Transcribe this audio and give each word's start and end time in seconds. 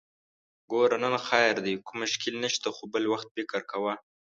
ګوره! 0.71 0.97
نن 1.03 1.15
خير 1.27 1.55
دی، 1.65 1.73
کوم 1.87 1.97
مشکل 2.03 2.33
نشته، 2.43 2.67
خو 2.75 2.83
بل 2.93 3.03
وخت 3.13 3.27
فکر 3.35 3.61
کوه! 3.71 3.93